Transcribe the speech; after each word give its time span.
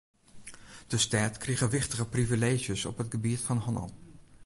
De 0.87 0.97
stêd 0.97 1.37
krige 1.37 1.67
wichtige 1.73 2.05
privileezjes 2.13 2.85
op 2.89 2.97
it 3.01 3.11
gebiet 3.13 3.41
fan 3.47 3.57
hannel. 3.65 3.89